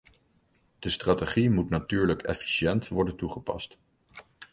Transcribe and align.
De 0.79 0.89
strategie 0.89 1.49
moet 1.49 1.69
natuurlijk 1.69 2.21
efficiënt 2.21 2.87
worden 2.87 3.15
toegepast. 3.15 3.79